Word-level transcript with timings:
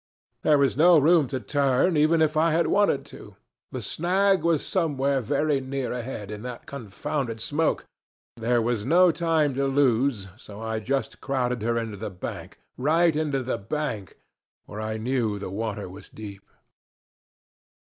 There 0.41 0.57
was 0.57 0.75
no 0.75 0.97
room 0.97 1.27
to 1.27 1.39
turn 1.39 1.95
even 1.95 2.23
if 2.23 2.35
I 2.35 2.53
had 2.53 2.65
wanted 2.65 3.05
to, 3.13 3.35
the 3.71 3.83
snag 3.83 4.41
was 4.41 4.65
somewhere 4.65 5.21
very 5.21 5.61
near 5.61 5.93
ahead 5.93 6.31
in 6.31 6.41
that 6.41 6.65
confounded 6.65 7.39
smoke, 7.39 7.85
there 8.35 8.63
was 8.63 8.83
no 8.83 9.11
time 9.11 9.53
to 9.53 9.67
lose, 9.67 10.27
so 10.37 10.59
I 10.59 10.79
just 10.79 11.21
crowded 11.21 11.61
her 11.61 11.77
into 11.77 11.97
the 11.97 12.09
bank 12.09 12.57
right 12.77 13.15
into 13.15 13.43
the 13.43 13.59
bank, 13.59 14.17
where 14.65 14.81
I 14.81 14.97
knew 14.97 15.37
the 15.37 15.51
water 15.51 15.87
was 15.87 16.09
deep. 16.09 16.49